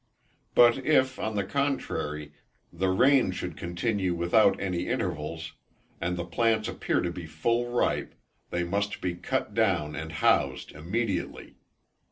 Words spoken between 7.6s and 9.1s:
ripe, they must